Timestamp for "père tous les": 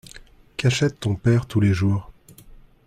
1.13-1.73